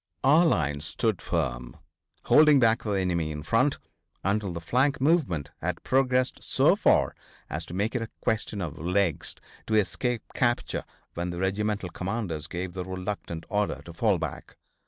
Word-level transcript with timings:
Our 0.23 0.47
line 0.47 0.81
stood 0.81 1.21
firm, 1.21 1.77
holding 2.23 2.59
back 2.59 2.81
the 2.81 2.93
enemy 2.93 3.29
in 3.31 3.43
front 3.43 3.77
until 4.23 4.51
the 4.51 4.59
flank 4.59 4.99
movement 4.99 5.51
had 5.61 5.83
progressed 5.83 6.41
so 6.41 6.75
far 6.75 7.13
as 7.51 7.67
to 7.67 7.75
make 7.75 7.93
it 7.93 8.01
a 8.01 8.09
question 8.19 8.61
of 8.63 8.79
legs 8.79 9.35
to 9.67 9.75
escape 9.75 10.23
capture 10.33 10.85
when 11.13 11.29
the 11.29 11.37
regimental 11.37 11.89
commanders 11.89 12.47
gave 12.47 12.73
the 12.73 12.83
reluctant 12.83 13.45
order 13.47 13.83
to 13.85 13.93
fall 13.93 14.17
back. 14.17 14.57